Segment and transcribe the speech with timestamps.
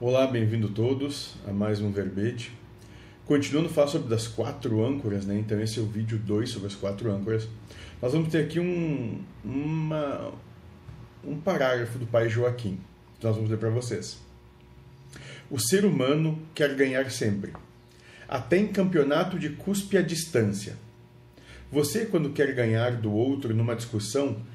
[0.00, 2.52] Olá, bem-vindo todos a mais um verbete.
[3.26, 5.36] Continuando a falar sobre das quatro âncoras, né?
[5.36, 7.48] Então esse é o vídeo 2 sobre as quatro âncoras.
[8.00, 10.32] Nós vamos ter aqui um, uma,
[11.24, 12.78] um parágrafo do pai Joaquim,
[13.18, 14.20] que nós vamos ler para vocês.
[15.50, 17.52] O ser humano quer ganhar sempre,
[18.28, 20.76] até em campeonato de cuspe à distância.
[21.72, 24.46] Você, quando quer ganhar do outro numa discussão,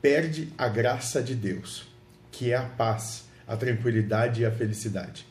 [0.00, 1.88] perde a graça de Deus,
[2.30, 5.26] que é a paz, a tranquilidade e a felicidade.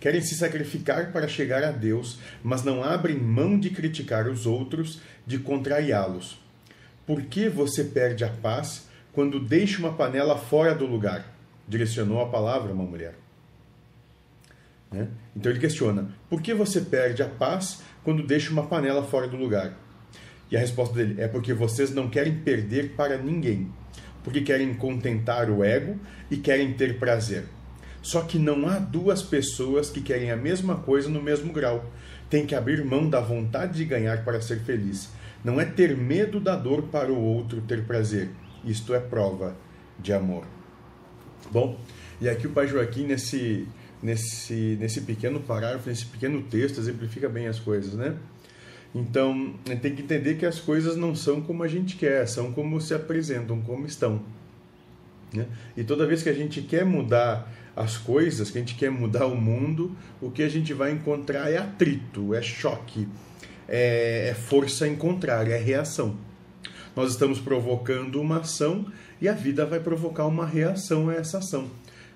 [0.00, 5.00] Querem se sacrificar para chegar a Deus, mas não abrem mão de criticar os outros,
[5.26, 6.38] de contrariá-los.
[7.06, 11.32] Por que você perde a paz quando deixa uma panela fora do lugar?
[11.68, 13.14] Direcionou a palavra uma mulher.
[14.90, 15.08] Né?
[15.34, 19.36] Então ele questiona: por que você perde a paz quando deixa uma panela fora do
[19.36, 19.74] lugar?
[20.50, 23.70] E a resposta dele é porque vocês não querem perder para ninguém
[24.24, 25.96] porque querem contentar o ego
[26.30, 27.44] e querem ter prazer.
[28.02, 31.90] Só que não há duas pessoas que querem a mesma coisa no mesmo grau.
[32.28, 35.10] Tem que abrir mão da vontade de ganhar para ser feliz.
[35.44, 38.30] Não é ter medo da dor para o outro ter prazer.
[38.64, 39.54] Isto é prova
[39.98, 40.44] de amor.
[41.50, 41.78] Bom,
[42.20, 43.68] e aqui o Pai Joaquim, nesse,
[44.02, 48.16] nesse, nesse pequeno parágrafo, nesse pequeno texto, exemplifica bem as coisas, né?
[48.94, 52.80] Então, tem que entender que as coisas não são como a gente quer, são como
[52.80, 54.22] se apresentam, como estão.
[55.32, 55.46] Né?
[55.76, 59.26] E toda vez que a gente quer mudar as coisas, que a gente quer mudar
[59.26, 63.08] o mundo, o que a gente vai encontrar é atrito, é choque,
[63.66, 66.16] é, é força em contrário, é reação.
[66.94, 68.86] Nós estamos provocando uma ação
[69.20, 71.68] e a vida vai provocar uma reação a essa ação.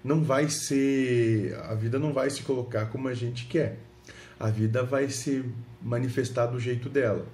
[0.04, 3.80] Não vai ser, a vida não vai se colocar como a gente quer
[4.38, 5.44] a vida vai se
[5.82, 7.26] manifestar do jeito dela.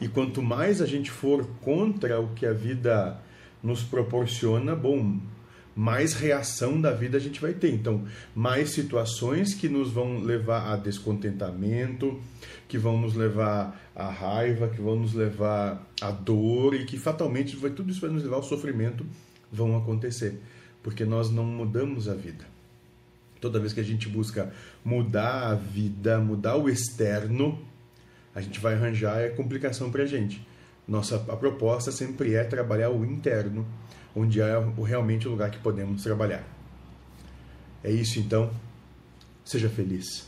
[0.00, 3.20] E quanto mais a gente for contra o que a vida
[3.62, 5.18] nos proporciona, bom,
[5.74, 7.72] mais reação da vida a gente vai ter.
[7.72, 12.20] Então, mais situações que nos vão levar a descontentamento,
[12.66, 17.56] que vão nos levar à raiva, que vão nos levar à dor e que fatalmente
[17.56, 19.04] vai, tudo isso vai nos levar ao sofrimento,
[19.52, 20.40] vão acontecer,
[20.82, 22.57] porque nós não mudamos a vida.
[23.40, 24.52] Toda vez que a gente busca
[24.84, 27.58] mudar a vida, mudar o externo,
[28.34, 30.46] a gente vai arranjar é complicação para a gente.
[30.86, 33.66] Nossa a proposta sempre é trabalhar o interno,
[34.14, 34.52] onde é
[34.84, 36.44] realmente o lugar que podemos trabalhar.
[37.82, 38.50] É isso então.
[39.44, 40.26] Seja feliz.